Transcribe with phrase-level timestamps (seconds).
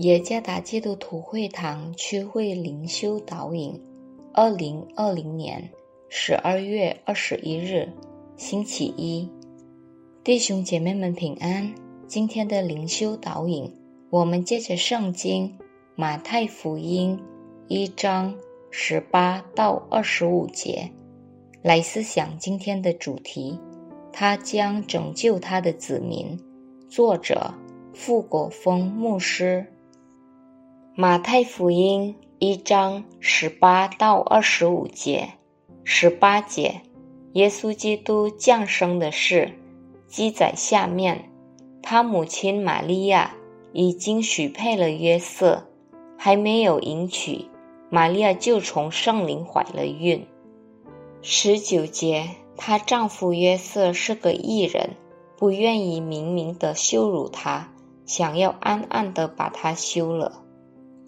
[0.00, 3.78] 耶加达基督徒会堂区会灵修导引，
[4.32, 5.68] 二零二零年
[6.08, 7.86] 十二月二十一日，
[8.34, 9.28] 星期一，
[10.24, 11.74] 弟兄姐妹们平安。
[12.06, 13.70] 今天的灵修导引，
[14.08, 15.58] 我们借着圣经
[15.96, 17.20] 马太福音
[17.68, 18.34] 一章
[18.70, 20.90] 十八到二十五节
[21.62, 23.60] 来思想今天的主题。
[24.10, 26.40] 他将拯救他的子民。
[26.88, 27.52] 作者：
[27.92, 29.66] 傅国峰牧师。
[31.00, 35.30] 马太福音一章十八到二十五节，
[35.82, 36.82] 十八节，
[37.32, 39.58] 耶稣基督降生的事
[40.06, 41.30] 记载下面。
[41.82, 43.34] 他母亲玛利亚
[43.72, 45.68] 已经许配了约瑟，
[46.18, 47.46] 还没有迎娶，
[47.88, 50.26] 玛利亚就从圣灵怀了孕。
[51.22, 54.90] 十九节，她丈夫约瑟是个异人，
[55.38, 57.72] 不愿意明明的羞辱她，
[58.04, 60.42] 想要暗暗的把她休了。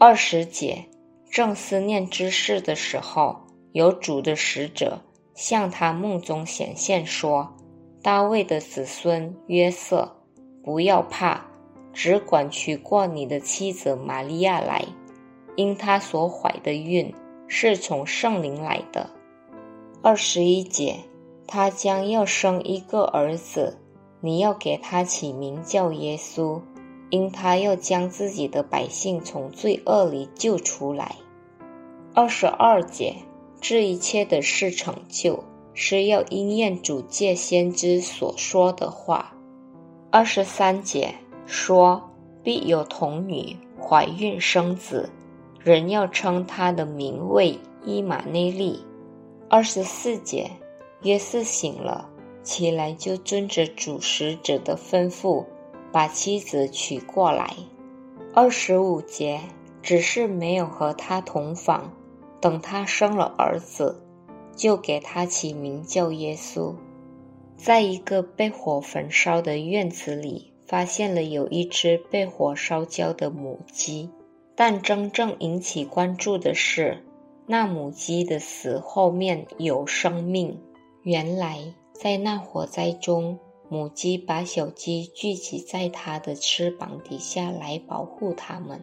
[0.00, 0.84] 二十节，
[1.28, 3.36] 正思念之事的时候，
[3.72, 5.00] 有主的使者
[5.34, 7.52] 向他梦中显现，说
[8.00, 10.08] ：“大卫的子孙约瑟，
[10.62, 11.44] 不要怕，
[11.92, 14.84] 只管娶过你的妻子玛利亚来，
[15.56, 17.12] 因她所怀的孕
[17.48, 19.10] 是从圣灵来的。”
[20.00, 20.94] 二十一节，
[21.48, 23.76] 他将要生一个儿子，
[24.20, 26.62] 你要给他起名叫耶稣。
[27.10, 31.16] 因他要将自己的百姓从罪恶里救出来。
[32.14, 33.16] 二十二节，
[33.60, 39.34] 这一切的事成就，是要应验主借先知所说的话。
[40.10, 41.14] 二十三节
[41.46, 42.10] 说，
[42.42, 45.10] 必有童女怀孕生子，
[45.62, 48.84] 人要称他的名为伊玛内利。
[49.48, 50.50] 二十四节，
[51.02, 52.08] 约瑟醒了，
[52.42, 55.44] 起来就遵着主使者的吩咐。
[55.92, 57.54] 把妻子娶过来，
[58.34, 59.40] 二十五节
[59.82, 61.92] 只是没有和他同房。
[62.40, 64.00] 等他生了儿子，
[64.54, 66.72] 就给他起名叫耶稣。
[67.56, 74.08] 在一个被火焚烧的院子里，发现了有一只被火烧焦的母鸡。
[74.54, 77.04] 但真正引起关注的是，
[77.46, 80.60] 那母鸡的死后面有生命。
[81.02, 81.58] 原来
[81.92, 83.38] 在那火灾中。
[83.70, 88.82] 母鸡把小鸡聚集在它的翅膀底下来保护它们，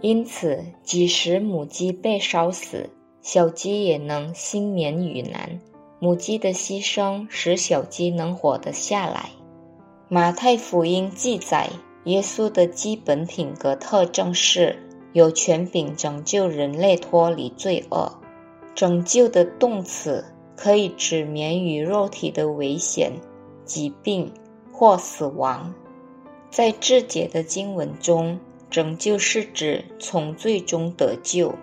[0.00, 2.88] 因此即使母鸡被烧死，
[3.20, 5.60] 小鸡也能幸免于难。
[6.00, 9.30] 母鸡的牺牲使小鸡能活得下来。
[10.08, 11.68] 马太福音记载，
[12.04, 14.78] 耶稣的基本品格特征是
[15.12, 18.10] 有权柄拯救人类脱离罪恶。
[18.74, 20.24] 拯救的动词
[20.56, 23.12] 可以指免于肉体的危险。
[23.68, 24.32] 疾病
[24.72, 25.72] 或死亡，
[26.50, 28.40] 在智解的经文中，
[28.70, 31.54] 拯救是指从罪中得救。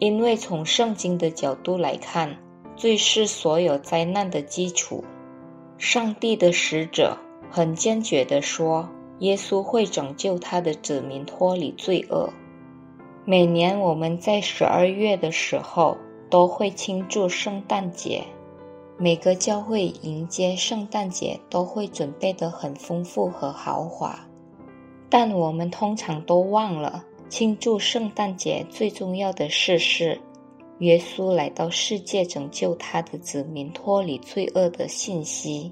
[0.00, 2.36] 因为从圣经的角度来看，
[2.76, 5.04] 罪是所有灾难的基础。
[5.78, 7.16] 上帝的使者
[7.48, 8.88] 很坚决地说，
[9.20, 12.32] 耶稣会拯救他的子民脱离罪恶。
[13.24, 15.96] 每年我们在十二月的时候
[16.28, 18.24] 都会庆祝圣诞节。
[19.04, 24.18] 每个教会迎接圣诞节都会准备得很丰富和豪华，
[25.10, 30.18] 但我们通常都忘了庆祝圣诞节最重要的事是
[30.78, 35.70] 耶稣来到世界拯救他的子民脱离罪恶的信息。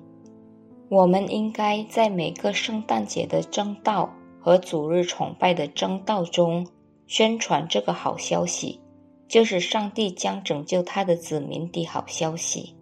[0.90, 4.12] 我们应该在每个圣诞节的正道
[4.42, 6.66] 和主日崇拜的正道中
[7.06, 8.78] 宣传这个好消息，
[9.26, 12.76] 就是上帝将拯救他的子民的好消息。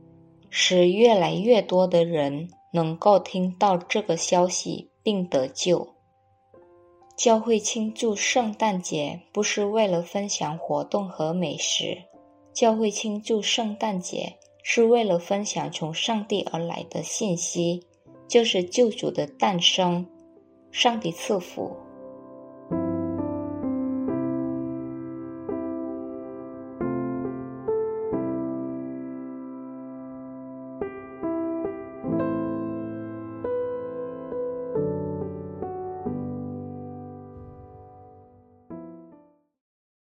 [0.51, 5.95] 使越来越多的人能够听到这个消息并得救。
[7.17, 11.97] 教会庆祝圣诞节不是为了分享活动和美食，
[12.53, 17.87] 教会庆祝圣诞节是为了分享从上帝而来的信息，
[18.27, 20.07] 就是救主的诞生。
[20.71, 21.77] 上帝赐福。